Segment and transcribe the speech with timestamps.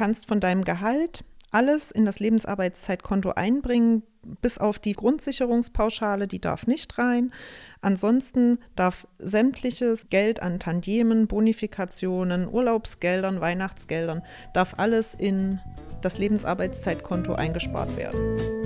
[0.00, 4.02] kannst von deinem Gehalt alles in das Lebensarbeitszeitkonto einbringen,
[4.40, 7.34] bis auf die Grundsicherungspauschale, die darf nicht rein.
[7.82, 14.22] Ansonsten darf sämtliches Geld an Tantiemen, Bonifikationen, Urlaubsgeldern, Weihnachtsgeldern,
[14.54, 15.60] darf alles in
[16.00, 18.59] das Lebensarbeitszeitkonto eingespart werden.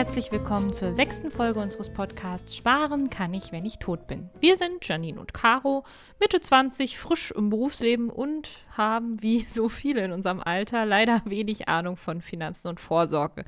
[0.00, 4.30] Herzlich willkommen zur sechsten Folge unseres Podcasts Sparen kann ich, wenn ich tot bin.
[4.40, 5.84] Wir sind Janine und Caro,
[6.18, 11.68] Mitte 20, frisch im Berufsleben und haben, wie so viele in unserem Alter, leider wenig
[11.68, 13.44] Ahnung von Finanzen und Vorsorge.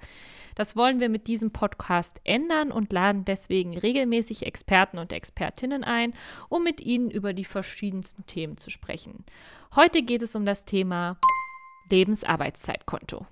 [0.54, 6.12] Das wollen wir mit diesem Podcast ändern und laden deswegen regelmäßig Experten und Expertinnen ein,
[6.50, 9.24] um mit ihnen über die verschiedensten Themen zu sprechen.
[9.74, 11.16] Heute geht es um das Thema
[11.88, 13.24] Lebensarbeitszeitkonto.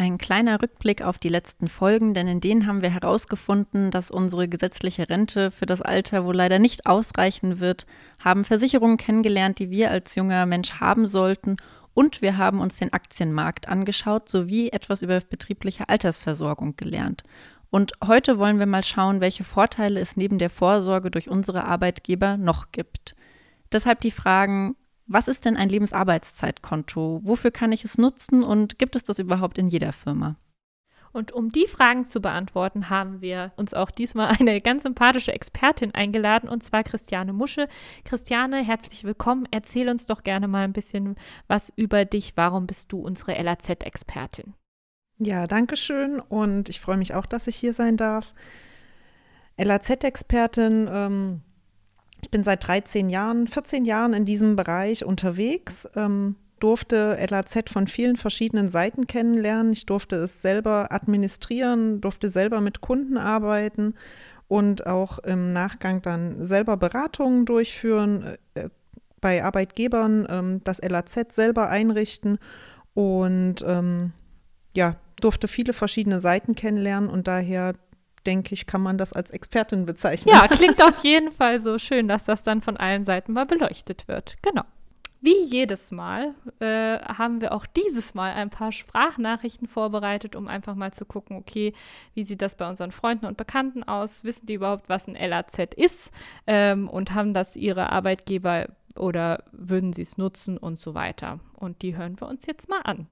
[0.00, 4.48] Ein kleiner Rückblick auf die letzten Folgen, denn in denen haben wir herausgefunden, dass unsere
[4.48, 7.84] gesetzliche Rente für das Alter wohl leider nicht ausreichen wird,
[8.18, 11.58] haben Versicherungen kennengelernt, die wir als junger Mensch haben sollten
[11.92, 17.22] und wir haben uns den Aktienmarkt angeschaut sowie etwas über betriebliche Altersversorgung gelernt.
[17.68, 22.38] Und heute wollen wir mal schauen, welche Vorteile es neben der Vorsorge durch unsere Arbeitgeber
[22.38, 23.16] noch gibt.
[23.70, 24.76] Deshalb die Fragen,
[25.10, 27.20] was ist denn ein Lebensarbeitszeitkonto?
[27.24, 30.36] Wofür kann ich es nutzen und gibt es das überhaupt in jeder Firma?
[31.12, 35.92] Und um die Fragen zu beantworten, haben wir uns auch diesmal eine ganz sympathische Expertin
[35.92, 37.66] eingeladen, und zwar Christiane Musche.
[38.04, 39.48] Christiane, herzlich willkommen.
[39.50, 41.16] Erzähl uns doch gerne mal ein bisschen
[41.48, 42.36] was über dich.
[42.36, 44.54] Warum bist du unsere LAZ-Expertin?
[45.18, 48.32] Ja, danke schön und ich freue mich auch, dass ich hier sein darf.
[49.58, 51.40] LAZ-Expertin, ähm,
[52.22, 57.86] ich bin seit 13 Jahren, 14 Jahren in diesem Bereich unterwegs, ähm, durfte LAZ von
[57.86, 59.72] vielen verschiedenen Seiten kennenlernen.
[59.72, 63.94] Ich durfte es selber administrieren, durfte selber mit Kunden arbeiten
[64.46, 68.68] und auch im Nachgang dann selber Beratungen durchführen, äh,
[69.20, 72.38] bei Arbeitgebern ähm, das LAZ selber einrichten
[72.94, 74.12] und ähm,
[74.76, 77.74] ja, durfte viele verschiedene Seiten kennenlernen und daher
[78.26, 80.34] denke ich, kann man das als Expertin bezeichnen.
[80.34, 84.08] Ja, klingt auf jeden Fall so schön, dass das dann von allen Seiten mal beleuchtet
[84.08, 84.36] wird.
[84.42, 84.62] Genau.
[85.22, 90.74] Wie jedes Mal äh, haben wir auch dieses Mal ein paar Sprachnachrichten vorbereitet, um einfach
[90.74, 91.74] mal zu gucken, okay,
[92.14, 94.24] wie sieht das bei unseren Freunden und Bekannten aus?
[94.24, 96.10] Wissen die überhaupt, was ein LAZ ist?
[96.46, 101.38] Ähm, und haben das ihre Arbeitgeber oder würden sie es nutzen und so weiter?
[101.54, 103.06] Und die hören wir uns jetzt mal an.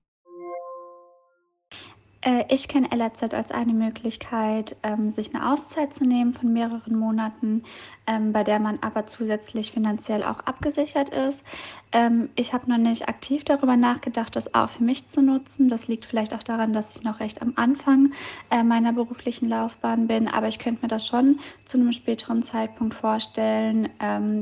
[2.20, 6.96] Äh, ich kenne LRZ als eine Möglichkeit, ähm, sich eine Auszeit zu nehmen von mehreren
[6.96, 7.62] Monaten,
[8.08, 11.44] ähm, bei der man aber zusätzlich finanziell auch abgesichert ist.
[11.92, 15.68] Ähm, ich habe noch nicht aktiv darüber nachgedacht, das auch für mich zu nutzen.
[15.68, 18.12] Das liegt vielleicht auch daran, dass ich noch recht am Anfang
[18.50, 22.94] äh, meiner beruflichen Laufbahn bin, aber ich könnte mir das schon zu einem späteren Zeitpunkt
[22.94, 23.88] vorstellen,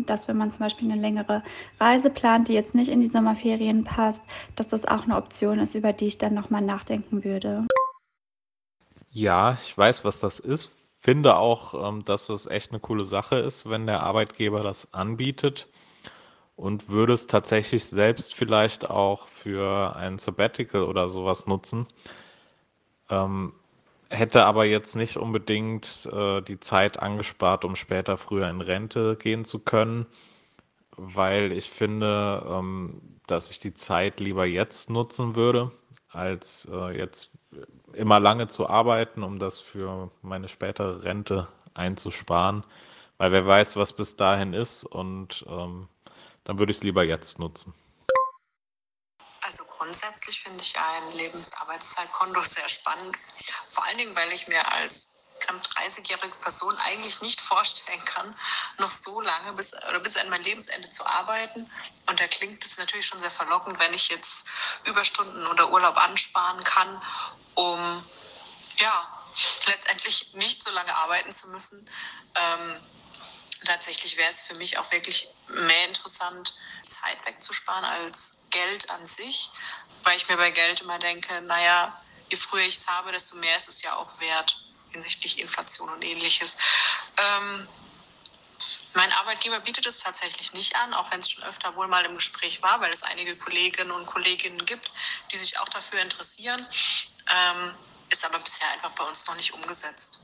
[0.07, 1.43] dass wenn man zum Beispiel eine längere
[1.81, 5.75] Reise plant, die jetzt nicht in die Sommerferien passt, dass das auch eine Option ist,
[5.75, 7.66] über die ich dann nochmal nachdenken würde.
[9.19, 10.77] Ja, ich weiß, was das ist.
[11.01, 15.69] Finde auch, ähm, dass es echt eine coole Sache ist, wenn der Arbeitgeber das anbietet
[16.57, 21.87] und würde es tatsächlich selbst vielleicht auch für ein Sabbatical oder sowas nutzen.
[23.11, 23.53] Ähm,
[24.11, 29.45] hätte aber jetzt nicht unbedingt äh, die Zeit angespart, um später früher in Rente gehen
[29.45, 30.07] zu können,
[30.97, 35.73] weil ich finde, ähm, dass ich die Zeit lieber jetzt nutzen würde,
[36.11, 37.33] als äh, jetzt
[37.93, 42.65] immer lange zu arbeiten, um das für meine spätere Rente einzusparen.
[43.19, 45.89] Weil wer weiß, was bis dahin ist und ähm,
[46.45, 47.75] dann würde ich es lieber jetzt nutzen.
[49.43, 53.17] Also grundsätzlich finde ich ein Lebensarbeitszeitkonto sehr spannend.
[53.69, 58.35] Vor allen Dingen, weil ich mir als knapp 30-jährige Person eigentlich nicht vorstellen kann,
[58.79, 61.71] noch so lange bis, oder bis an mein Lebensende zu arbeiten.
[62.09, 64.47] Und da klingt es natürlich schon sehr verlockend, wenn ich jetzt
[64.85, 67.01] Überstunden oder Urlaub ansparen kann,
[67.57, 68.05] um
[68.79, 69.25] ja
[69.67, 71.89] letztendlich nicht so lange arbeiten zu müssen.
[72.35, 72.81] Ähm,
[73.65, 76.55] tatsächlich wäre es für mich auch wirklich mehr interessant,
[76.85, 79.51] Zeit wegzusparen als Geld an sich,
[80.05, 82.01] weil ich mir bei Geld immer denke, naja,
[82.31, 86.03] je früher ich es habe, desto mehr ist es ja auch wert hinsichtlich Inflation und
[86.03, 86.57] ähnliches.
[87.17, 87.69] Ähm,
[88.95, 92.15] mein Arbeitgeber bietet es tatsächlich nicht an, auch wenn es schon öfter wohl mal im
[92.15, 94.91] Gespräch war, weil es einige Kolleginnen und Kolleginnen gibt,
[95.33, 96.67] die sich auch dafür interessieren,
[97.31, 97.75] ähm,
[98.11, 100.21] ist aber bisher einfach bei uns noch nicht umgesetzt.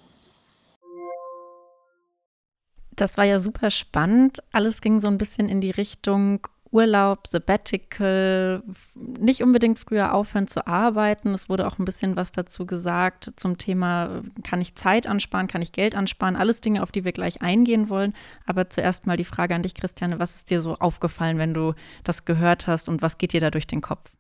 [2.93, 4.43] Das war ja super spannend.
[4.53, 8.63] Alles ging so ein bisschen in die Richtung Urlaub, Sabbatical,
[8.95, 11.35] nicht unbedingt früher aufhören zu arbeiten.
[11.35, 15.61] Es wurde auch ein bisschen was dazu gesagt zum Thema, kann ich Zeit ansparen, kann
[15.61, 18.15] ich Geld ansparen, alles Dinge, auf die wir gleich eingehen wollen.
[18.47, 21.75] Aber zuerst mal die Frage an dich, Christiane, was ist dir so aufgefallen, wenn du
[22.05, 24.11] das gehört hast und was geht dir da durch den Kopf?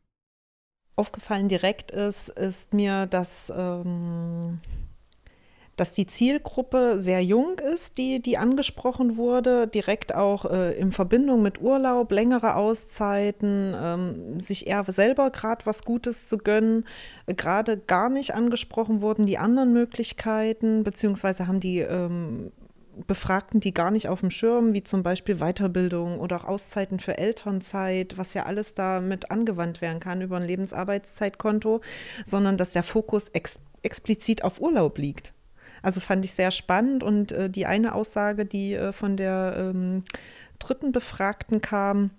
[0.96, 4.60] Aufgefallen direkt ist, ist mir, dass ähm,
[5.76, 11.42] dass die Zielgruppe sehr jung ist, die, die angesprochen wurde, direkt auch äh, in Verbindung
[11.42, 16.84] mit Urlaub, längere Auszeiten, ähm, sich eher selber gerade was Gutes zu gönnen,
[17.26, 22.52] äh, gerade gar nicht angesprochen wurden die anderen Möglichkeiten, beziehungsweise haben die ähm,
[23.06, 27.18] Befragten die gar nicht auf dem Schirm, wie zum Beispiel Weiterbildung oder auch Auszeiten für
[27.18, 31.80] Elternzeit, was ja alles da mit angewandt werden kann über ein Lebensarbeitszeitkonto,
[32.24, 35.32] sondern dass der Fokus ex explizit auf Urlaub liegt.
[35.82, 40.04] Also fand ich sehr spannend und äh, die eine Aussage, die äh, von der ähm,
[40.60, 42.10] dritten Befragten kam,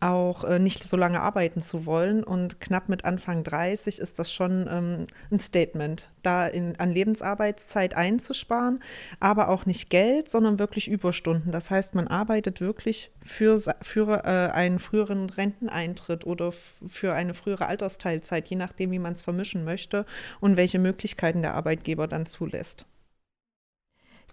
[0.00, 2.24] auch äh, nicht so lange arbeiten zu wollen.
[2.24, 7.96] Und knapp mit Anfang 30 ist das schon ähm, ein Statement, da in, an Lebensarbeitszeit
[7.96, 8.80] einzusparen,
[9.20, 11.52] aber auch nicht Geld, sondern wirklich Überstunden.
[11.52, 17.66] Das heißt, man arbeitet wirklich für, für äh, einen früheren Renteneintritt oder für eine frühere
[17.66, 20.06] Altersteilzeit, je nachdem, wie man es vermischen möchte
[20.40, 22.86] und welche Möglichkeiten der Arbeitgeber dann zulässt.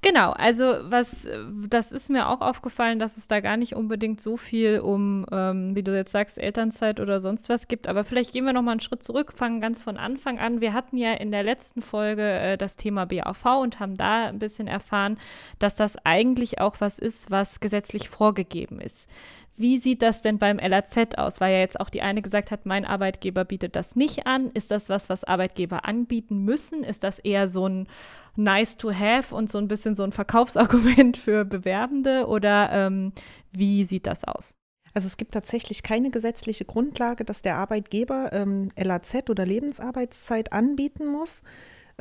[0.03, 1.25] Genau, also was,
[1.69, 5.77] das ist mir auch aufgefallen, dass es da gar nicht unbedingt so viel um, ähm,
[5.77, 7.87] wie du jetzt sagst, Elternzeit oder sonst was gibt.
[7.87, 10.59] Aber vielleicht gehen wir noch mal einen Schritt zurück, fangen ganz von Anfang an.
[10.59, 14.39] Wir hatten ja in der letzten Folge äh, das Thema BAV und haben da ein
[14.39, 15.17] bisschen erfahren,
[15.59, 19.07] dass das eigentlich auch was ist, was gesetzlich vorgegeben ist.
[19.55, 21.39] Wie sieht das denn beim LAZ aus?
[21.39, 24.49] Weil ja jetzt auch die eine gesagt hat, mein Arbeitgeber bietet das nicht an.
[24.53, 26.83] Ist das was, was Arbeitgeber anbieten müssen?
[26.83, 27.87] Ist das eher so ein
[28.35, 32.25] nice to have und so ein bisschen so ein Verkaufsargument für Bewerbende?
[32.27, 33.13] Oder ähm,
[33.51, 34.55] wie sieht das aus?
[34.95, 41.07] Also es gibt tatsächlich keine gesetzliche Grundlage, dass der Arbeitgeber ähm, LAZ oder Lebensarbeitszeit anbieten
[41.07, 41.43] muss.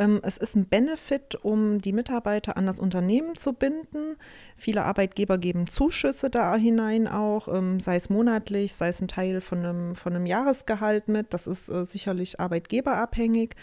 [0.02, 4.16] Ähm, es ist ein Benefit, um die Mitarbeiter an das Unternehmen zu binden.
[4.56, 9.40] Viele Arbeitgeber geben Zuschüsse da hinein auch, ähm, sei es monatlich, sei es ein Teil
[9.40, 11.32] von einem, von einem Jahresgehalt mit.
[11.32, 13.54] Das ist äh, sicherlich arbeitgeberabhängig.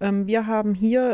[0.00, 1.04] Ähm, wir haben hier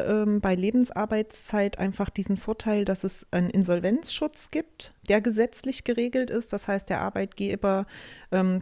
[0.41, 6.53] bei Lebensarbeitszeit einfach diesen Vorteil, dass es einen Insolvenzschutz gibt, der gesetzlich geregelt ist.
[6.53, 7.87] Das heißt, der Arbeitgeber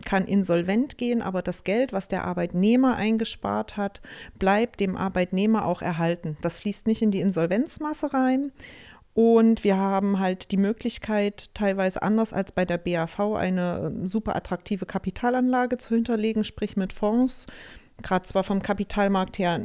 [0.05, 4.00] kann insolvent gehen, aber das Geld, was der Arbeitnehmer eingespart hat,
[4.38, 6.37] bleibt dem Arbeitnehmer auch erhalten erhalten.
[6.43, 8.53] Das fließt nicht in die Insolvenzmasse rein.
[9.15, 14.37] Und wir haben halt die Möglichkeit, teilweise anders als bei der BAV, eine ähm, super
[14.37, 17.47] attraktive Kapitalanlage zu hinterlegen, sprich mit Fonds.
[18.00, 19.61] Gerade zwar vom Kapitalmarkt her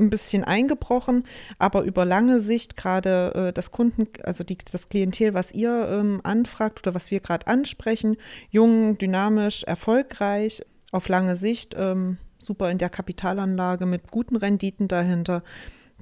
[0.00, 1.24] ein bisschen eingebrochen,
[1.58, 6.20] aber über lange Sicht gerade äh, das Kunden, also die, das Klientel, was ihr ähm,
[6.24, 8.16] anfragt oder was wir gerade ansprechen,
[8.50, 10.62] jung, dynamisch, erfolgreich,
[10.92, 15.42] auf lange Sicht ähm, super in der Kapitalanlage mit guten Renditen dahinter,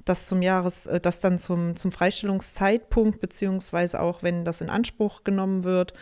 [0.05, 5.23] das zum Jahres, äh, das dann zum, zum Freistellungszeitpunkt, beziehungsweise auch wenn das in Anspruch
[5.23, 5.93] genommen wird,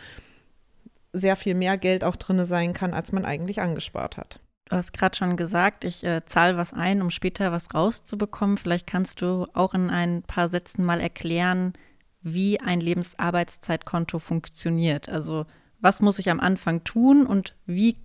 [1.12, 4.40] sehr viel mehr Geld auch drin sein kann, als man eigentlich angespart hat.
[4.68, 8.58] Du hast gerade schon gesagt, ich äh, zahle was ein, um später was rauszubekommen.
[8.58, 11.72] Vielleicht kannst du auch in ein paar Sätzen mal erklären,
[12.20, 15.08] wie ein Lebensarbeitszeitkonto funktioniert.
[15.08, 15.46] Also
[15.80, 17.96] was muss ich am Anfang tun und wie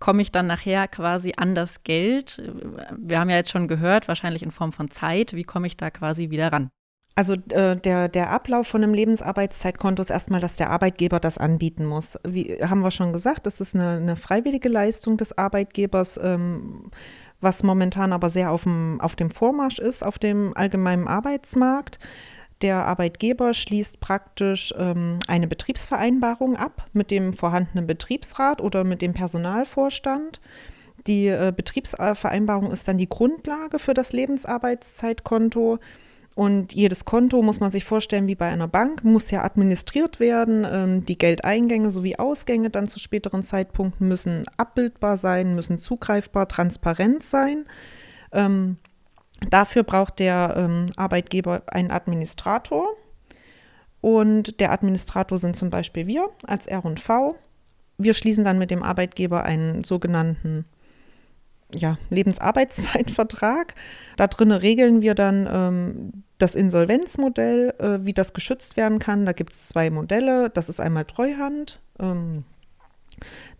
[0.00, 2.42] komme ich dann nachher quasi an das Geld?
[2.96, 5.34] Wir haben ja jetzt schon gehört, wahrscheinlich in Form von Zeit.
[5.34, 6.68] Wie komme ich da quasi wieder ran?
[7.18, 11.84] Also äh, der, der Ablauf von einem Lebensarbeitszeitkonto ist erstmal, dass der Arbeitgeber das anbieten
[11.84, 12.16] muss.
[12.22, 16.92] Wie haben wir schon gesagt, das ist eine, eine freiwillige Leistung des Arbeitgebers, ähm,
[17.40, 21.98] was momentan aber sehr auf dem, auf dem Vormarsch ist, auf dem allgemeinen Arbeitsmarkt.
[22.62, 29.12] Der Arbeitgeber schließt praktisch ähm, eine Betriebsvereinbarung ab mit dem vorhandenen Betriebsrat oder mit dem
[29.12, 30.40] Personalvorstand.
[31.08, 35.80] Die äh, Betriebsvereinbarung ist dann die Grundlage für das Lebensarbeitszeitkonto.
[36.38, 40.64] Und jedes Konto muss man sich vorstellen wie bei einer Bank, muss ja administriert werden.
[40.70, 47.24] Ähm, die Geldeingänge sowie Ausgänge dann zu späteren Zeitpunkten müssen abbildbar sein, müssen zugreifbar, transparent
[47.24, 47.64] sein.
[48.30, 48.76] Ähm,
[49.50, 52.86] Dafür braucht der ähm, Arbeitgeber einen Administrator.
[54.00, 57.34] Und der Administrator sind zum Beispiel wir als R&V.
[57.96, 60.66] Wir schließen dann mit dem Arbeitgeber einen sogenannten
[61.74, 63.74] ja, Lebensarbeitszeitvertrag.
[64.16, 69.26] Da drin regeln wir dann ähm, das Insolvenzmodell, äh, wie das geschützt werden kann.
[69.26, 70.50] Da gibt es zwei Modelle.
[70.50, 71.80] Das ist einmal Treuhand.
[71.98, 72.44] Ähm,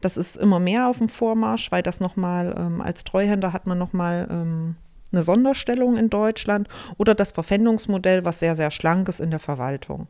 [0.00, 3.78] das ist immer mehr auf dem Vormarsch, weil das nochmal ähm, als Treuhänder hat man
[3.78, 4.76] nochmal ähm,
[5.10, 10.06] eine Sonderstellung in Deutschland oder das Verpfändungsmodell, was sehr, sehr schlank ist in der Verwaltung.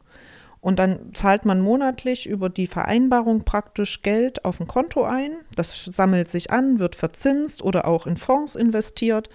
[0.61, 5.37] Und dann zahlt man monatlich über die Vereinbarung praktisch Geld auf ein Konto ein.
[5.55, 9.29] Das sammelt sich an, wird verzinst oder auch in Fonds investiert.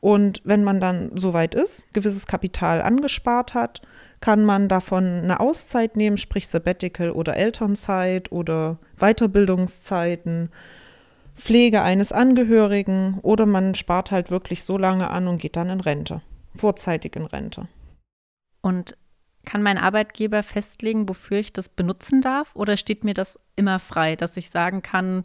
[0.00, 3.82] Und wenn man dann soweit ist, gewisses Kapital angespart hat,
[4.20, 10.50] kann man davon eine Auszeit nehmen, sprich Sabbatical oder Elternzeit oder Weiterbildungszeiten,
[11.36, 15.80] Pflege eines Angehörigen oder man spart halt wirklich so lange an und geht dann in
[15.80, 16.22] Rente,
[16.56, 17.68] vorzeitig in Rente.
[18.60, 18.96] Und
[19.44, 22.54] kann mein Arbeitgeber festlegen, wofür ich das benutzen darf?
[22.54, 25.24] Oder steht mir das immer frei, dass ich sagen kann,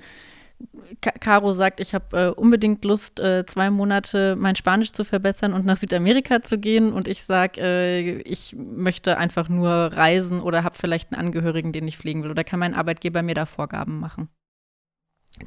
[1.22, 5.66] Caro sagt, ich habe äh, unbedingt Lust, äh, zwei Monate mein Spanisch zu verbessern und
[5.66, 6.92] nach Südamerika zu gehen.
[6.92, 11.88] Und ich sage, äh, ich möchte einfach nur reisen oder habe vielleicht einen Angehörigen, den
[11.88, 12.32] ich pflegen will.
[12.32, 14.28] Oder kann mein Arbeitgeber mir da Vorgaben machen?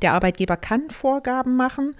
[0.00, 1.94] Der Arbeitgeber kann Vorgaben machen.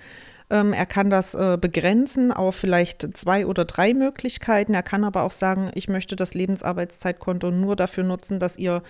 [0.52, 4.75] Ähm, er kann das äh, begrenzen auf vielleicht zwei oder drei Möglichkeiten.
[4.75, 8.82] Er kann aber auch sagen, ich möchte das Lebensarbeitszeitkonto nur dafür nutzen, dass ihr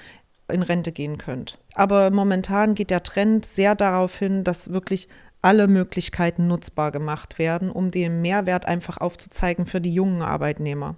[0.51, 1.59] in Rente gehen könnt.
[1.75, 5.07] Aber momentan geht der Trend sehr darauf hin, dass wirklich
[5.41, 10.97] alle Möglichkeiten nutzbar gemacht werden, um den Mehrwert einfach aufzuzeigen für die jungen Arbeitnehmer.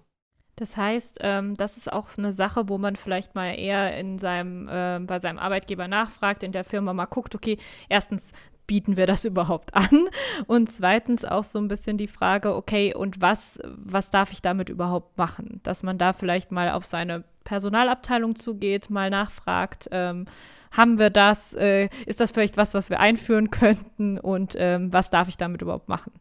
[0.56, 4.68] Das heißt, ähm, das ist auch eine Sache, wo man vielleicht mal eher in seinem,
[4.68, 8.33] äh, bei seinem Arbeitgeber nachfragt, in der Firma mal guckt, okay, erstens,
[8.66, 10.09] bieten wir das überhaupt an?
[10.47, 14.68] Und zweitens auch so ein bisschen die Frage, okay, und was, was darf ich damit
[14.68, 15.61] überhaupt machen?
[15.62, 20.26] Dass man da vielleicht mal auf seine Personalabteilung zugeht, mal nachfragt, ähm,
[20.73, 25.11] haben wir das, äh, ist das vielleicht was, was wir einführen könnten und ähm, was
[25.11, 26.12] darf ich damit überhaupt machen?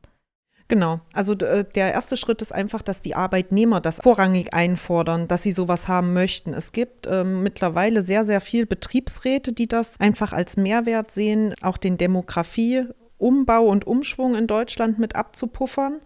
[0.73, 1.01] Genau.
[1.13, 5.51] Also äh, der erste Schritt ist einfach, dass die Arbeitnehmer das vorrangig einfordern, dass sie
[5.51, 6.51] sowas haben möchten.
[6.55, 11.77] Es gibt ähm, mittlerweile sehr, sehr viel Betriebsräte, die das einfach als Mehrwert sehen, auch
[11.77, 15.99] den Demografie-Umbau und Umschwung in Deutschland mit abzupuffern.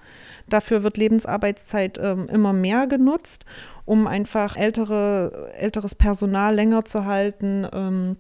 [0.49, 3.45] Dafür wird Lebensarbeitszeit ähm, immer mehr genutzt,
[3.85, 7.65] um einfach ältere, älteres Personal länger zu halten.
[7.71, 8.17] Ähm,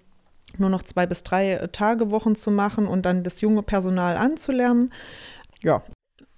[0.57, 4.93] nur noch zwei bis drei Tage Wochen zu machen und dann das junge Personal anzulernen.
[5.61, 5.83] Ja,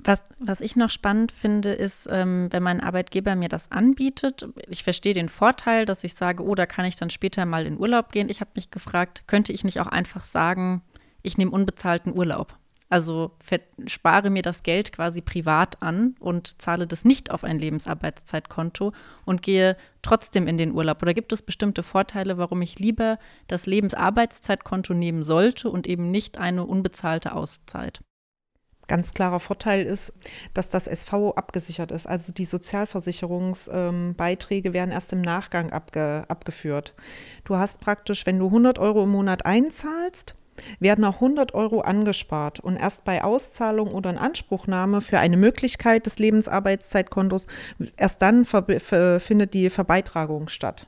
[0.02, 4.48] was, was ich noch spannend finde, ist, ähm, wenn mein Arbeitgeber mir das anbietet.
[4.68, 7.78] Ich verstehe den Vorteil, dass ich sage, oh, da kann ich dann später mal in
[7.78, 8.30] Urlaub gehen.
[8.30, 10.82] Ich habe mich gefragt, könnte ich nicht auch einfach sagen,
[11.22, 12.58] ich nehme unbezahlten Urlaub?
[12.92, 13.38] Also
[13.86, 18.94] spare mir das Geld quasi privat an und zahle das nicht auf ein Lebensarbeitszeitkonto
[19.26, 21.04] und gehe trotzdem in den Urlaub.
[21.04, 26.40] Oder gibt es bestimmte Vorteile, warum ich lieber das Lebensarbeitszeitkonto nehmen sollte und eben nicht
[26.40, 28.02] eine unbezahlte Auszeit?
[28.90, 30.12] Ganz klarer Vorteil ist,
[30.56, 32.08] dass das SV abgesichert ist.
[32.08, 36.96] Also die Sozialversicherungsbeiträge ähm, werden erst im Nachgang abge, abgeführt.
[37.46, 40.34] Du hast praktisch, wenn du 100 Euro im Monat einzahlst,
[40.80, 46.18] werden auch 100 Euro angespart und erst bei Auszahlung oder Inanspruchnahme für eine Möglichkeit des
[46.18, 47.46] Lebensarbeitszeitkontos,
[47.96, 50.88] erst dann findet die Verbeitragung statt.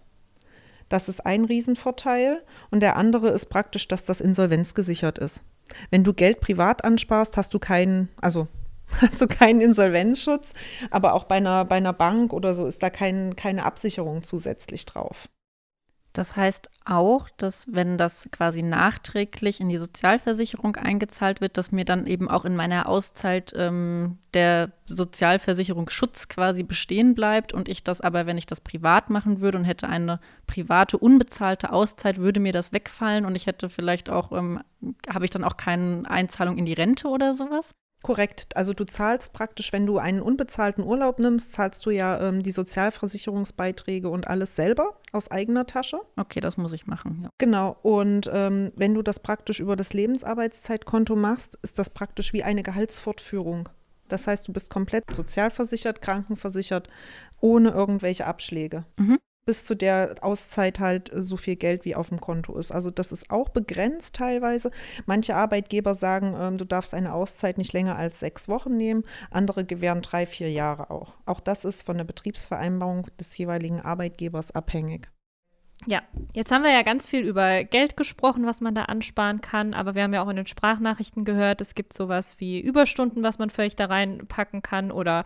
[0.89, 2.41] Das ist ein Riesenvorteil
[2.71, 5.43] und der andere ist praktisch, dass das insolvenzgesichert ist.
[5.89, 8.47] Wenn du Geld privat ansparst, hast du keinen, also
[9.01, 10.53] hast du keinen Insolvenzschutz,
[10.89, 14.85] aber auch bei einer, bei einer Bank oder so ist da kein, keine Absicherung zusätzlich
[14.85, 15.29] drauf.
[16.13, 21.85] Das heißt auch, dass wenn das quasi nachträglich in die Sozialversicherung eingezahlt wird, dass mir
[21.85, 28.01] dann eben auch in meiner Auszeit ähm, der Sozialversicherungsschutz quasi bestehen bleibt und ich das
[28.01, 32.53] aber, wenn ich das privat machen würde und hätte eine private unbezahlte Auszeit, würde mir
[32.53, 34.61] das wegfallen und ich hätte vielleicht auch, ähm,
[35.07, 37.71] habe ich dann auch keine Einzahlung in die Rente oder sowas?
[38.01, 38.55] Korrekt.
[38.55, 42.51] Also du zahlst praktisch, wenn du einen unbezahlten Urlaub nimmst, zahlst du ja ähm, die
[42.51, 45.99] Sozialversicherungsbeiträge und alles selber aus eigener Tasche.
[46.17, 47.21] Okay, das muss ich machen.
[47.23, 47.29] Ja.
[47.37, 47.77] Genau.
[47.83, 52.63] Und ähm, wenn du das praktisch über das Lebensarbeitszeitkonto machst, ist das praktisch wie eine
[52.63, 53.69] Gehaltsfortführung.
[54.07, 56.89] Das heißt, du bist komplett sozialversichert, krankenversichert,
[57.39, 58.83] ohne irgendwelche Abschläge.
[58.97, 62.71] Mhm bis zu der Auszeit halt so viel Geld wie auf dem Konto ist.
[62.71, 64.71] Also das ist auch begrenzt teilweise.
[65.05, 69.03] Manche Arbeitgeber sagen, ähm, du darfst eine Auszeit nicht länger als sechs Wochen nehmen.
[69.29, 71.15] Andere gewähren drei, vier Jahre auch.
[71.25, 75.09] Auch das ist von der Betriebsvereinbarung des jeweiligen Arbeitgebers abhängig.
[75.87, 79.73] Ja, jetzt haben wir ja ganz viel über Geld gesprochen, was man da ansparen kann,
[79.73, 83.39] aber wir haben ja auch in den Sprachnachrichten gehört, es gibt sowas wie Überstunden, was
[83.39, 85.23] man vielleicht da reinpacken kann oder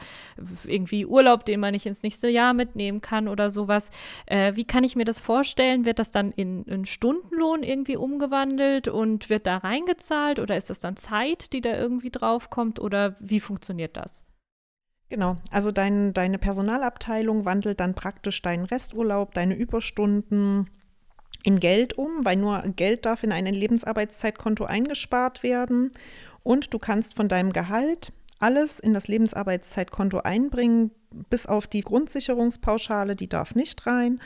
[0.64, 3.92] irgendwie Urlaub, den man nicht ins nächste Jahr mitnehmen kann oder sowas.
[4.28, 5.86] Äh, wie kann ich mir das vorstellen?
[5.86, 10.80] Wird das dann in, in Stundenlohn irgendwie umgewandelt und wird da reingezahlt oder ist das
[10.80, 14.24] dann Zeit, die da irgendwie draufkommt oder wie funktioniert das?
[15.10, 20.70] Genau, also dein, deine Personalabteilung wandelt dann praktisch deinen Resturlaub, deine Überstunden
[21.44, 25.92] in Geld um, weil nur Geld darf in ein Lebensarbeitszeitkonto eingespart werden.
[26.42, 30.92] Und du kannst von deinem Gehalt alles in das Lebensarbeitszeitkonto einbringen,
[31.30, 34.20] bis auf die Grundsicherungspauschale, die darf nicht rein.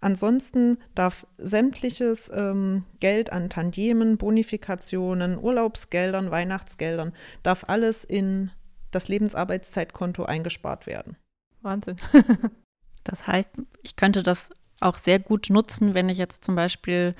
[0.00, 7.12] Ansonsten darf sämtliches ähm, Geld an Tantiemen, Bonifikationen, Urlaubsgeldern, Weihnachtsgeldern,
[7.42, 8.50] darf alles in
[8.96, 11.16] das Lebensarbeitszeitkonto eingespart werden.
[11.62, 11.96] Wahnsinn.
[13.04, 13.50] das heißt,
[13.82, 14.50] ich könnte das
[14.80, 17.14] auch sehr gut nutzen, wenn ich jetzt zum Beispiel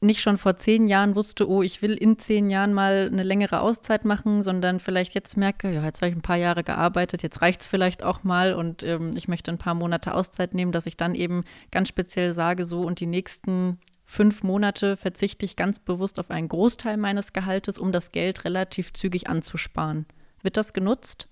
[0.00, 3.60] nicht schon vor zehn Jahren wusste, oh, ich will in zehn Jahren mal eine längere
[3.60, 7.40] Auszeit machen, sondern vielleicht jetzt merke, ja, jetzt habe ich ein paar Jahre gearbeitet, jetzt
[7.40, 10.86] reicht es vielleicht auch mal und ähm, ich möchte ein paar Monate Auszeit nehmen, dass
[10.86, 15.78] ich dann eben ganz speziell sage, so und die nächsten fünf Monate verzichte ich ganz
[15.80, 20.06] bewusst auf einen Großteil meines Gehaltes, um das Geld relativ zügig anzusparen.
[20.46, 21.28] Wird das genutzt?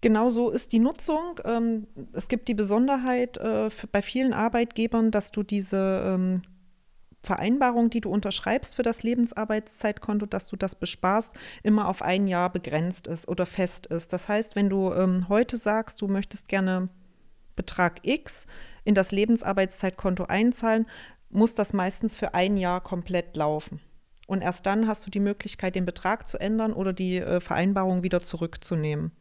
[0.00, 1.38] Genau so ist die Nutzung.
[1.44, 6.40] Ähm, es gibt die Besonderheit äh, bei vielen Arbeitgebern, dass du diese ähm,
[7.22, 12.48] Vereinbarung, die du unterschreibst für das Lebensarbeitszeitkonto, dass du das besparst, immer auf ein Jahr
[12.48, 14.14] begrenzt ist oder fest ist.
[14.14, 16.88] Das heißt, wenn du ähm, heute sagst, du möchtest gerne
[17.56, 18.46] Betrag X
[18.84, 20.86] in das Lebensarbeitszeitkonto einzahlen,
[21.28, 23.82] muss das meistens für ein Jahr komplett laufen.
[24.26, 28.02] Und erst dann hast du die Möglichkeit, den Betrag zu ändern oder die äh, Vereinbarung
[28.02, 29.12] wieder zurückzunehmen.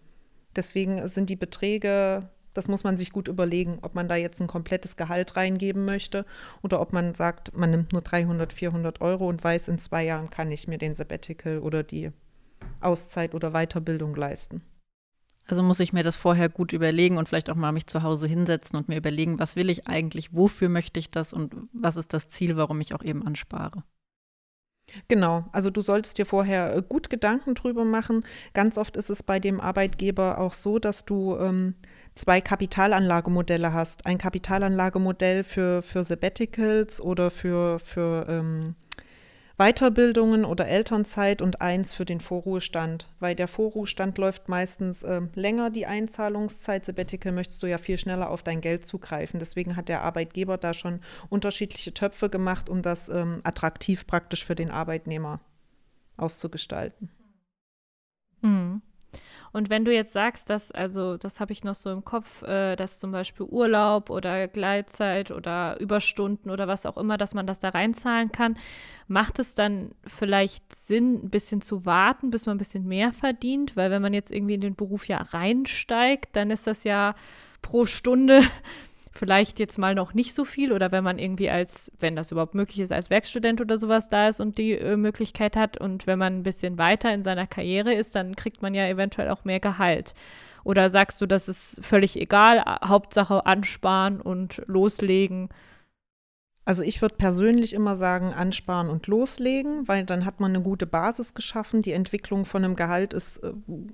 [0.55, 4.47] Deswegen sind die Beträge das muss man sich gut überlegen, ob man da jetzt ein
[4.47, 6.25] komplettes Gehalt reingeben möchte
[6.61, 10.29] oder ob man sagt, man nimmt nur 300, 400 Euro und weiß, in zwei Jahren
[10.29, 12.11] kann ich mir den Sabbatical oder die
[12.79, 14.61] Auszeit oder Weiterbildung leisten.
[15.45, 18.27] Also muss ich mir das vorher gut überlegen und vielleicht auch mal mich zu Hause
[18.27, 22.13] hinsetzen und mir überlegen, was will ich eigentlich, wofür möchte ich das und was ist
[22.13, 23.83] das Ziel, warum ich auch eben anspare.
[25.07, 28.23] Genau, also du solltest dir vorher äh, gut Gedanken drüber machen.
[28.53, 31.75] Ganz oft ist es bei dem Arbeitgeber auch so, dass du ähm,
[32.15, 34.05] zwei Kapitalanlagemodelle hast.
[34.05, 38.75] Ein Kapitalanlagemodell für, für Sabbaticals oder für, für ähm,
[39.57, 45.69] Weiterbildungen oder Elternzeit und eins für den Vorruhestand, weil der Vorruhestand läuft meistens äh, länger,
[45.69, 46.85] die Einzahlungszeit.
[46.85, 49.39] Sabbatical möchtest du ja viel schneller auf dein Geld zugreifen.
[49.39, 54.55] Deswegen hat der Arbeitgeber da schon unterschiedliche Töpfe gemacht, um das ähm, attraktiv praktisch für
[54.55, 55.39] den Arbeitnehmer
[56.17, 57.09] auszugestalten.
[59.53, 62.75] Und wenn du jetzt sagst, dass, also das habe ich noch so im Kopf, äh,
[62.75, 67.59] dass zum Beispiel Urlaub oder Gleitzeit oder Überstunden oder was auch immer, dass man das
[67.59, 68.57] da reinzahlen kann,
[69.07, 73.77] macht es dann vielleicht Sinn, ein bisschen zu warten, bis man ein bisschen mehr verdient?
[73.77, 77.13] Weil wenn man jetzt irgendwie in den Beruf ja reinsteigt, dann ist das ja
[77.61, 78.41] pro Stunde
[79.13, 82.55] vielleicht jetzt mal noch nicht so viel oder wenn man irgendwie als, wenn das überhaupt
[82.55, 86.19] möglich ist, als Werkstudent oder sowas da ist und die äh, Möglichkeit hat und wenn
[86.19, 89.59] man ein bisschen weiter in seiner Karriere ist, dann kriegt man ja eventuell auch mehr
[89.59, 90.13] Gehalt.
[90.63, 95.49] Oder sagst du, das ist völlig egal, Hauptsache ansparen und loslegen?
[96.65, 100.87] Also ich würde persönlich immer sagen, ansparen und loslegen, weil dann hat man eine gute
[100.87, 101.81] Basis geschaffen.
[101.81, 103.51] Die Entwicklung von einem Gehalt ist, äh,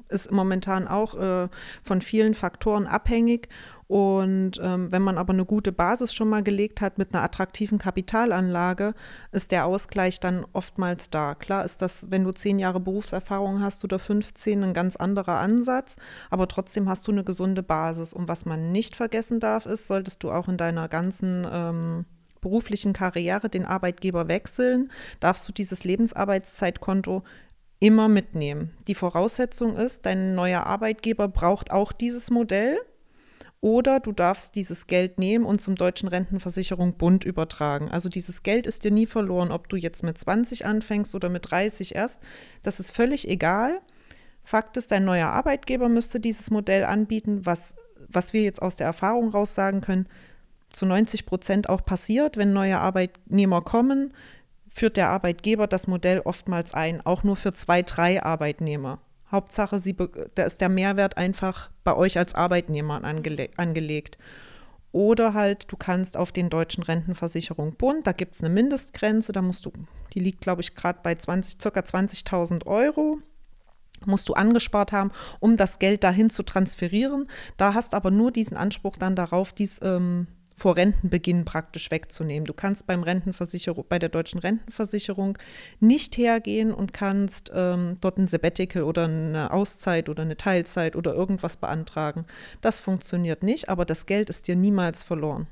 [0.10, 1.50] ist momentan auch äh,
[1.84, 3.50] von vielen Faktoren abhängig.
[3.90, 7.80] Und ähm, wenn man aber eine gute Basis schon mal gelegt hat mit einer attraktiven
[7.80, 8.94] Kapitalanlage,
[9.32, 11.34] ist der Ausgleich dann oftmals da.
[11.34, 15.96] Klar ist das, wenn du zehn Jahre Berufserfahrung hast oder 15, ein ganz anderer Ansatz,
[16.30, 18.14] aber trotzdem hast du eine gesunde Basis.
[18.14, 22.06] Und was man nicht vergessen darf, ist, solltest du auch in deiner ganzen ähm,
[22.42, 27.24] beruflichen Karriere den Arbeitgeber wechseln, darfst du dieses Lebensarbeitszeitkonto
[27.80, 28.70] immer mitnehmen.
[28.86, 32.78] Die Voraussetzung ist, dein neuer Arbeitgeber braucht auch dieses Modell
[33.62, 37.92] oder du darfst dieses Geld nehmen und zum Deutschen Rentenversicherung Bund übertragen.
[37.92, 41.52] Also dieses Geld ist dir nie verloren, ob du jetzt mit 20 anfängst oder mit
[41.52, 42.22] 30 erst.
[42.62, 43.80] Das ist völlig egal.
[44.44, 47.76] Fakt ist, dein neuer Arbeitgeber müsste dieses Modell anbieten, was,
[48.08, 50.08] was wir jetzt aus der Erfahrung raus sagen können,
[50.70, 52.38] zu 90 Prozent auch passiert.
[52.38, 54.14] Wenn neue Arbeitnehmer kommen,
[54.70, 59.02] führt der Arbeitgeber das Modell oftmals ein, auch nur für zwei, drei Arbeitnehmer.
[59.32, 59.96] Hauptsache, sie,
[60.36, 64.18] da ist der Mehrwert einfach bei euch als Arbeitnehmer angele angelegt.
[64.92, 69.42] Oder halt, du kannst auf den deutschen Rentenversicherung Bund, da gibt es eine Mindestgrenze, da
[69.44, 69.72] musst du,
[70.14, 71.80] die liegt, glaube ich, gerade bei 20, ca.
[71.80, 73.20] 20.000 Euro,
[74.06, 77.28] musst du angespart haben, um das Geld dahin zu transferieren.
[77.58, 80.28] Da hast aber nur diesen Anspruch dann darauf, dies ähm,
[80.60, 82.46] vor Rentenbeginn praktisch wegzunehmen.
[82.46, 85.38] Du kannst beim Rentenversicherung, bei der deutschen Rentenversicherung
[85.80, 91.14] nicht hergehen und kannst ähm, dort ein Sabbatical oder eine Auszeit oder eine Teilzeit oder
[91.14, 92.26] irgendwas beantragen.
[92.62, 95.48] Das funktioniert nicht, aber das Geld ist dir niemals verloren.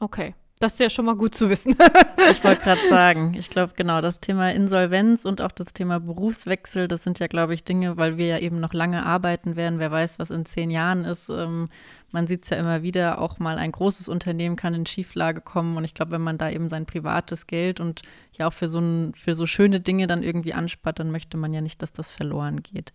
[0.00, 0.34] Okay.
[0.60, 1.76] Das ist ja schon mal gut zu wissen.
[2.30, 6.88] ich wollte gerade sagen, ich glaube, genau, das Thema Insolvenz und auch das Thema Berufswechsel,
[6.88, 9.78] das sind ja, glaube ich, Dinge, weil wir ja eben noch lange arbeiten werden.
[9.78, 11.28] Wer weiß, was in zehn Jahren ist.
[11.28, 11.68] Ähm,
[12.10, 15.76] man sieht es ja immer wieder, auch mal ein großes Unternehmen kann in Schieflage kommen.
[15.76, 18.78] Und ich glaube, wenn man da eben sein privates Geld und ja auch für so,
[18.80, 22.10] ein, für so schöne Dinge dann irgendwie anspart, dann möchte man ja nicht, dass das
[22.10, 22.92] verloren geht.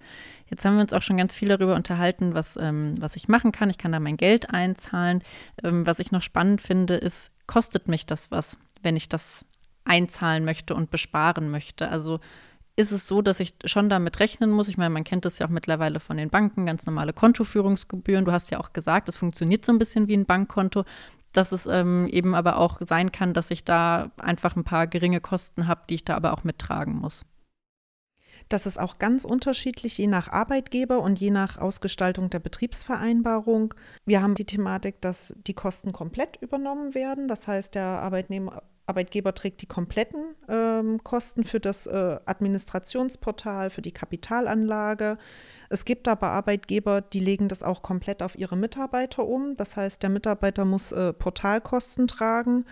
[0.50, 3.52] Jetzt haben wir uns auch schon ganz viel darüber unterhalten, was, ähm, was ich machen
[3.52, 3.70] kann.
[3.70, 5.22] Ich kann da mein Geld einzahlen.
[5.64, 9.46] Ähm, was ich noch spannend finde, ist, kostet mich das was, wenn ich das
[9.86, 11.90] einzahlen möchte und besparen möchte?
[11.90, 12.20] Also
[12.76, 14.68] ist es so, dass ich schon damit rechnen muss.
[14.68, 18.26] Ich meine, man kennt das ja auch mittlerweile von den Banken, ganz normale Kontoführungsgebühren.
[18.26, 20.84] Du hast ja auch gesagt, es funktioniert so ein bisschen wie ein Bankkonto,
[21.34, 25.22] dass es ähm, eben aber auch sein kann, dass ich da einfach ein paar geringe
[25.22, 27.26] Kosten habe, die ich da aber auch mittragen muss.
[28.50, 33.74] Das ist auch ganz unterschiedlich, je nach Arbeitgeber und je nach Ausgestaltung der Betriebsvereinbarung.
[34.06, 37.28] Wir haben die Thematik, dass die Kosten komplett übernommen werden.
[37.28, 43.82] Das heißt, der Arbeitnehmer Arbeitgeber trägt die kompletten ähm, Kosten für das äh, Administrationsportal, für
[43.82, 45.18] die Kapitalanlage.
[45.70, 49.56] Es gibt aber Arbeitgeber, die legen das auch komplett auf ihre Mitarbeiter um.
[49.56, 52.66] Das heißt, der Mitarbeiter muss äh, Portalkosten tragen,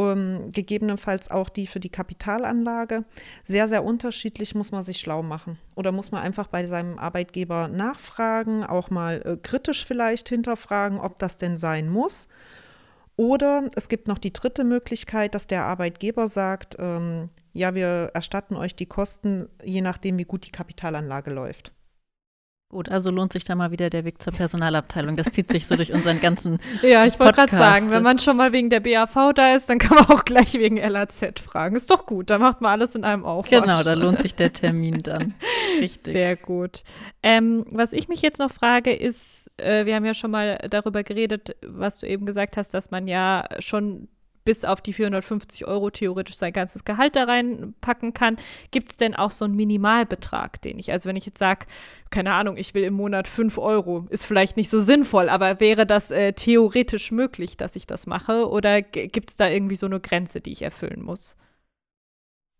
[0.00, 3.04] um, gegebenenfalls auch die für die Kapitalanlage.
[3.44, 5.58] Sehr, sehr unterschiedlich muss man sich schlau machen.
[5.76, 11.18] Oder muss man einfach bei seinem Arbeitgeber nachfragen, auch mal äh, kritisch vielleicht hinterfragen, ob
[11.18, 12.28] das denn sein muss.
[13.16, 18.56] Oder es gibt noch die dritte Möglichkeit, dass der Arbeitgeber sagt, ähm, ja, wir erstatten
[18.56, 21.74] euch die Kosten, je nachdem, wie gut die Kapitalanlage läuft.
[22.70, 25.16] Gut, also lohnt sich da mal wieder der Weg zur Personalabteilung.
[25.16, 26.60] Das zieht sich so durch unseren ganzen.
[26.82, 29.80] ja, ich wollte gerade sagen, wenn man schon mal wegen der BAV da ist, dann
[29.80, 31.74] kann man auch gleich wegen LAZ fragen.
[31.74, 33.60] Ist doch gut, da macht man alles in einem Aufwasch.
[33.60, 35.34] Genau, da lohnt sich der Termin dann.
[35.80, 36.12] Richtig.
[36.12, 36.84] Sehr gut.
[37.24, 41.02] Ähm, was ich mich jetzt noch frage, ist, äh, wir haben ja schon mal darüber
[41.02, 44.06] geredet, was du eben gesagt hast, dass man ja schon
[44.50, 48.34] bis auf die 450 Euro theoretisch sein ganzes Gehalt da reinpacken kann.
[48.72, 51.66] Gibt es denn auch so einen Minimalbetrag, den ich, also wenn ich jetzt sage,
[52.10, 55.86] keine Ahnung, ich will im Monat 5 Euro, ist vielleicht nicht so sinnvoll, aber wäre
[55.86, 58.50] das äh, theoretisch möglich, dass ich das mache?
[58.50, 61.36] Oder gibt es da irgendwie so eine Grenze, die ich erfüllen muss?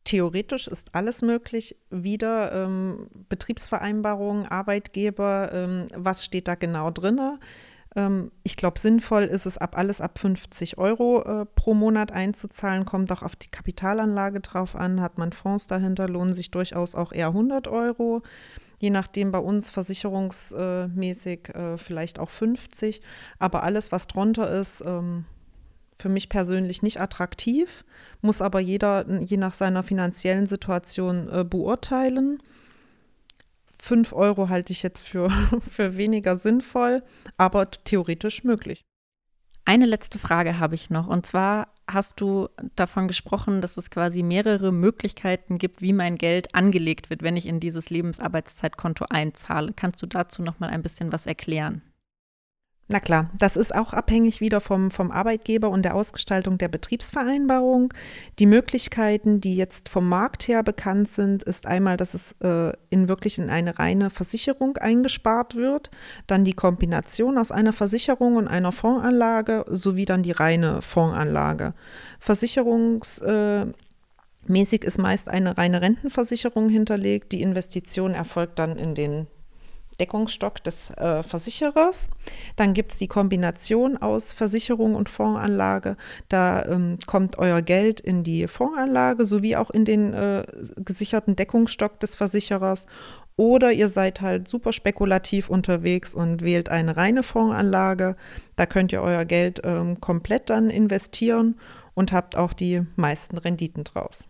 [0.05, 1.74] Theoretisch ist alles möglich.
[1.90, 7.20] Wieder ähm, Betriebsvereinbarungen, Arbeitgeber, ähm, was steht da genau drin?
[7.96, 12.85] Ähm, ich glaube, sinnvoll ist es, ab alles ab 50 Euro äh, pro Monat einzuzahlen.
[12.85, 15.00] Kommt auch auf die Kapitalanlage drauf an.
[15.00, 18.22] Hat man Fonds dahinter, lohnen sich durchaus auch eher 100 Euro.
[18.79, 23.03] Je nachdem bei uns versicherungsmäßig äh, vielleicht auch 50.
[23.38, 25.26] Aber alles, was drunter ist, ähm,
[25.98, 27.85] für mich persönlich nicht attraktiv,
[28.22, 32.42] muss aber jeder je nach seiner finanziellen Situation äh, beurteilen.
[33.82, 35.30] 5 Euro halte ich jetzt für,
[35.70, 37.02] für weniger sinnvoll,
[37.36, 38.84] aber theoretisch möglich.
[39.64, 41.06] Eine letzte Frage habe ich noch.
[41.06, 46.54] Und zwar hast du davon gesprochen, dass es quasi mehrere Möglichkeiten gibt, wie mein Geld
[46.54, 49.72] angelegt wird, wenn ich in dieses Lebensarbeitszeitkonto einzahle.
[49.74, 51.82] Kannst du dazu noch mal ein bisschen was erklären?
[52.92, 57.94] Na klar, das ist auch abhängig wieder vom, vom Arbeitgeber und der Ausgestaltung der Betriebsvereinbarung.
[58.40, 63.09] Die Möglichkeiten, die jetzt vom Markt her bekannt sind, ist einmal, dass es äh, in
[63.09, 65.92] wirklich in eine reine Versicherung eingespart wird,
[66.26, 71.74] dann die Kombination aus einer Versicherung und einer Fondsanlage sowie dann die reine Fondsanlage.
[72.18, 73.72] Versicherungsmäßig
[74.83, 77.31] äh, ist meist eine reine Rentenversicherung hinterlegt.
[77.31, 79.29] Die Investition erfolgt dann in den
[80.00, 82.10] Deckungsstock des äh, Versicherers.
[82.56, 85.96] Dann gibt es die Kombination aus Versicherung und Fondsanlage.
[86.28, 90.44] Da ähm, kommt euer Geld in die Fondsanlage sowie auch in den äh,
[90.76, 92.86] gesicherten Deckungsstock des Versicherers.
[93.36, 98.16] Oder ihr seid halt super spekulativ unterwegs und wählt eine reine Fondsanlage.
[98.56, 101.58] Da könnt ihr euer Geld ähm, komplett dann investieren
[101.94, 104.24] und habt auch die meisten Renditen draus.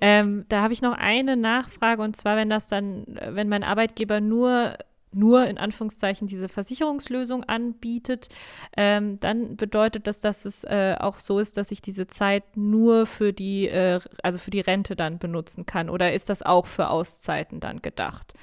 [0.00, 4.20] Ähm, da habe ich noch eine Nachfrage und zwar, wenn das dann, wenn mein Arbeitgeber
[4.20, 4.76] nur
[5.14, 8.28] nur in Anführungszeichen diese Versicherungslösung anbietet,
[8.76, 13.06] ähm, dann bedeutet das, dass es äh, auch so ist, dass ich diese Zeit nur
[13.06, 15.88] für die, äh, also für die Rente dann benutzen kann.
[15.88, 18.34] Oder ist das auch für Auszeiten dann gedacht?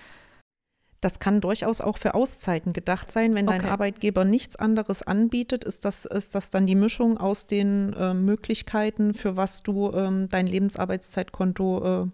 [1.01, 3.33] Das kann durchaus auch für Auszeiten gedacht sein.
[3.33, 3.59] Wenn okay.
[3.59, 8.13] dein Arbeitgeber nichts anderes anbietet, ist das, ist das dann die Mischung aus den äh,
[8.13, 12.07] Möglichkeiten, für was du ähm, dein Lebensarbeitszeitkonto äh,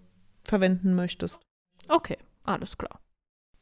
[0.46, 1.42] verwenden möchtest.
[1.90, 3.02] Okay, alles klar.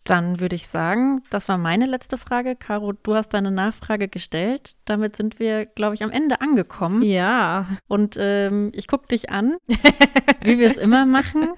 [0.06, 2.56] Dann würde ich sagen, das war meine letzte Frage.
[2.56, 4.76] Caro, du hast deine Nachfrage gestellt.
[4.86, 7.02] Damit sind wir, glaube ich, am Ende angekommen.
[7.02, 7.68] Ja.
[7.88, 9.58] Und ähm, ich gucke dich an,
[10.44, 11.50] wie wir es immer machen.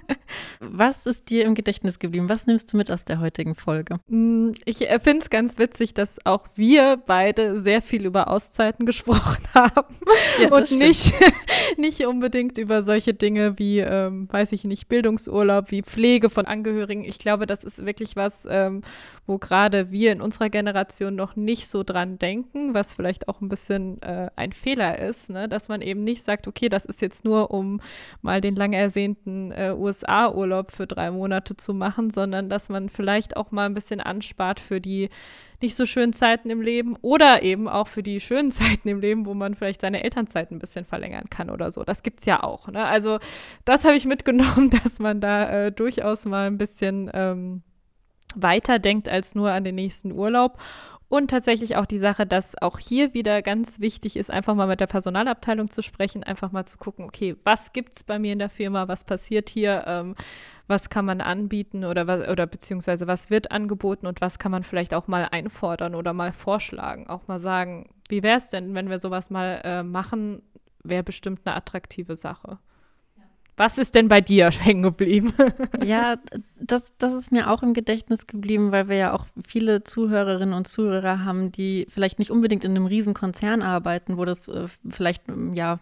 [0.61, 2.29] Was ist dir im Gedächtnis geblieben?
[2.29, 3.99] Was nimmst du mit aus der heutigen Folge?
[4.07, 8.85] Mm, ich äh, finde es ganz witzig, dass auch wir beide sehr viel über Auszeiten
[8.85, 9.95] gesprochen haben
[10.41, 11.13] ja, und nicht,
[11.77, 17.03] nicht unbedingt über solche Dinge wie, ähm, weiß ich nicht, Bildungsurlaub, wie Pflege von Angehörigen.
[17.03, 18.81] Ich glaube, das ist wirklich was, ähm,
[19.25, 23.49] wo gerade wir in unserer Generation noch nicht so dran denken, was vielleicht auch ein
[23.49, 25.49] bisschen äh, ein Fehler ist, ne?
[25.49, 27.81] dass man eben nicht sagt, okay, das ist jetzt nur, um
[28.21, 33.35] mal den lang ersehnten äh, USA-Urlaub für drei Monate zu machen, sondern dass man vielleicht
[33.35, 35.09] auch mal ein bisschen anspart für die
[35.61, 39.25] nicht so schönen Zeiten im Leben oder eben auch für die schönen Zeiten im Leben,
[39.25, 41.83] wo man vielleicht seine Elternzeit ein bisschen verlängern kann oder so.
[41.83, 42.67] Das gibt es ja auch.
[42.67, 42.85] Ne?
[42.85, 43.19] Also
[43.65, 47.63] das habe ich mitgenommen, dass man da äh, durchaus mal ein bisschen ähm,
[48.41, 50.59] weiter denkt als nur an den nächsten Urlaub.
[51.09, 54.81] Und tatsächlich auch die Sache, dass auch hier wieder ganz wichtig ist, einfach mal mit
[54.81, 58.39] der Personalabteilung zu sprechen, einfach mal zu gucken, okay, was gibt es bei mir in
[58.39, 60.15] der Firma, was passiert hier, ähm,
[60.67, 64.63] was kann man anbieten oder was, oder beziehungsweise was wird angeboten und was kann man
[64.63, 67.07] vielleicht auch mal einfordern oder mal vorschlagen.
[67.07, 70.41] Auch mal sagen, wie wäre es denn, wenn wir sowas mal äh, machen,
[70.83, 72.59] wäre bestimmt eine attraktive Sache.
[73.57, 75.33] Was ist denn bei dir hängen geblieben?
[75.83, 76.17] ja,
[76.59, 80.67] das, das ist mir auch im Gedächtnis geblieben, weil wir ja auch viele Zuhörerinnen und
[80.67, 85.27] Zuhörer haben, die vielleicht nicht unbedingt in einem riesen Konzern arbeiten, wo das äh, vielleicht
[85.27, 85.79] ähm, ja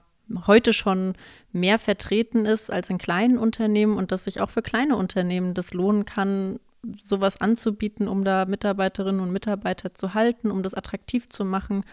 [0.48, 1.14] heute schon
[1.52, 5.74] mehr vertreten ist als in kleinen Unternehmen und dass sich auch für kleine Unternehmen das
[5.74, 6.60] lohnen kann,
[7.00, 11.84] sowas anzubieten, um da Mitarbeiterinnen und Mitarbeiter zu halten, um das attraktiv zu machen.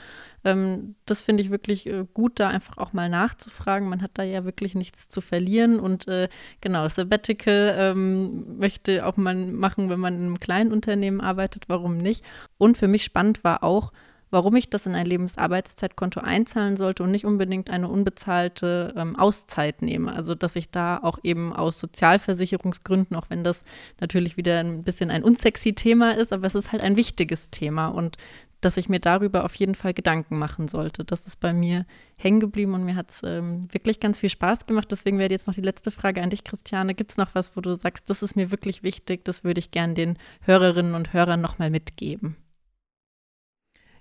[0.44, 3.88] Ähm, das finde ich wirklich äh, gut, da einfach auch mal nachzufragen.
[3.88, 5.80] Man hat da ja wirklich nichts zu verlieren.
[5.80, 6.28] Und äh,
[6.60, 11.98] genau, Sabbatical ähm, möchte auch man machen, wenn man in einem kleinen Unternehmen arbeitet, warum
[11.98, 12.24] nicht?
[12.58, 13.92] Und für mich spannend war auch,
[14.32, 19.82] warum ich das in ein Lebensarbeitszeitkonto einzahlen sollte und nicht unbedingt eine unbezahlte ähm, Auszeit
[19.82, 20.12] nehme.
[20.12, 23.64] Also dass ich da auch eben aus Sozialversicherungsgründen, auch wenn das
[24.00, 27.88] natürlich wieder ein bisschen ein unsexy Thema ist, aber es ist halt ein wichtiges Thema
[27.88, 28.16] und
[28.62, 31.04] dass ich mir darüber auf jeden Fall Gedanken machen sollte.
[31.04, 31.84] Das ist bei mir
[32.16, 34.88] hängen geblieben und mir hat es ähm, wirklich ganz viel Spaß gemacht.
[34.90, 36.94] Deswegen wäre jetzt noch die letzte Frage an dich, Christiane.
[36.94, 39.72] Gibt es noch was, wo du sagst, das ist mir wirklich wichtig, das würde ich
[39.72, 42.36] gern den Hörerinnen und Hörern nochmal mitgeben?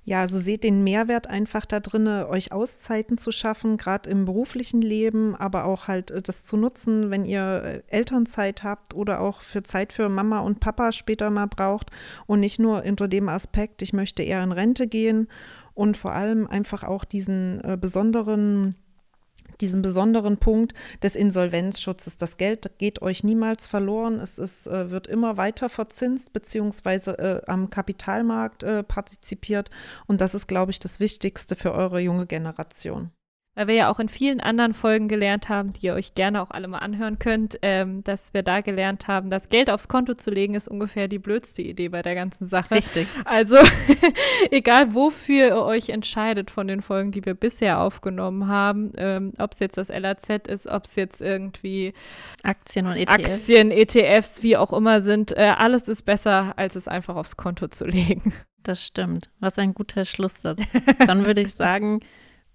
[0.03, 4.81] Ja, also seht den Mehrwert einfach da drin, euch Auszeiten zu schaffen, gerade im beruflichen
[4.81, 9.41] Leben, aber auch halt äh, das zu nutzen, wenn ihr äh, Elternzeit habt oder auch
[9.41, 11.91] für Zeit für Mama und Papa später mal braucht.
[12.25, 15.27] Und nicht nur unter dem Aspekt, ich möchte eher in Rente gehen.
[15.75, 18.75] Und vor allem einfach auch diesen äh, besonderen
[19.61, 22.17] diesen besonderen Punkt des Insolvenzschutzes.
[22.17, 24.19] Das Geld geht euch niemals verloren.
[24.19, 29.69] Es ist, äh, wird immer weiter verzinst beziehungsweise äh, am Kapitalmarkt äh, partizipiert.
[30.07, 33.11] Und das ist, glaube ich, das Wichtigste für eure junge Generation
[33.53, 36.51] weil wir ja auch in vielen anderen Folgen gelernt haben, die ihr euch gerne auch
[36.51, 40.31] alle mal anhören könnt, ähm, dass wir da gelernt haben, das Geld aufs Konto zu
[40.31, 42.75] legen, ist ungefähr die blödste Idee bei der ganzen Sache.
[42.75, 43.07] Richtig.
[43.25, 43.57] Also
[44.51, 49.51] egal, wofür ihr euch entscheidet von den Folgen, die wir bisher aufgenommen haben, ähm, ob
[49.51, 51.93] es jetzt das LAZ ist, ob es jetzt irgendwie
[52.43, 56.87] Aktien und ETFs, Aktien, ETFs, wie auch immer sind, äh, alles ist besser, als es
[56.87, 58.33] einfach aufs Konto zu legen.
[58.63, 59.29] Das stimmt.
[59.39, 60.61] Was ein guter Schlusssatz.
[61.05, 61.99] Dann würde ich sagen,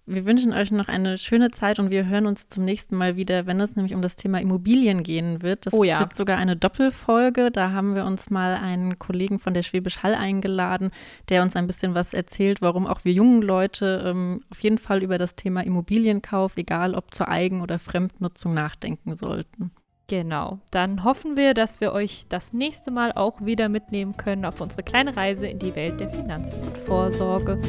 [0.07, 3.47] wir wünschen euch noch eine schöne Zeit und wir hören uns zum nächsten Mal wieder,
[3.47, 5.67] wenn es nämlich um das Thema Immobilien gehen wird.
[5.67, 5.99] Das oh ja.
[5.99, 7.51] gibt sogar eine Doppelfolge.
[7.51, 10.93] Da haben wir uns mal einen Kollegen von der Schwäbisch Hall eingeladen,
[11.29, 15.03] der uns ein bisschen was erzählt, warum auch wir jungen Leute ähm, auf jeden Fall
[15.03, 19.73] über das Thema Immobilienkauf, egal ob zur Eigen- oder Fremdnutzung, nachdenken sollten.
[20.09, 24.61] Genau, dann hoffen wir, dass wir euch das nächste Mal auch wieder mitnehmen können auf
[24.61, 27.61] unsere kleine Reise in die Welt der Finanzen und Vorsorge.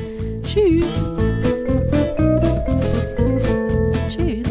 [0.43, 1.09] Tschüss!
[4.07, 4.46] Tschüss.